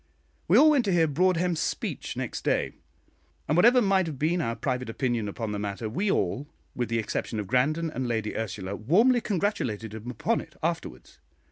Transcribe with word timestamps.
We 0.47 0.57
all 0.57 0.71
went 0.71 0.83
to 0.85 0.91
hear 0.91 1.05
Broadhem's 1.05 1.59
speech 1.59 2.17
next 2.17 2.43
day, 2.43 2.73
and 3.47 3.55
whatever 3.55 3.83
might 3.83 4.07
have 4.07 4.17
been 4.17 4.41
our 4.41 4.55
private 4.55 4.89
opinion 4.89 5.27
upon 5.27 5.51
the 5.51 5.59
matter, 5.59 5.87
we 5.87 6.09
all, 6.09 6.47
with 6.73 6.89
the 6.89 6.97
exception 6.97 7.39
of 7.39 7.45
Grandon 7.45 7.91
and 7.91 8.07
Lady 8.07 8.35
Ursula, 8.35 8.75
warmly 8.75 9.21
congratulated 9.21 9.93
him 9.93 10.09
upon 10.09 10.41
it 10.41 10.55
afterwards. 10.63 11.19